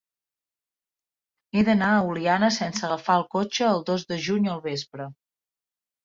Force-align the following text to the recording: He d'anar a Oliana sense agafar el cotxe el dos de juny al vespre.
He 1.57 1.61
d'anar 1.67 1.89
a 1.97 1.99
Oliana 2.13 2.49
sense 2.55 2.81
agafar 2.87 3.17
el 3.21 3.25
cotxe 3.35 3.67
el 3.73 3.83
dos 3.91 4.07
de 4.13 4.17
juny 4.29 4.49
al 4.55 4.63
vespre. 4.65 5.07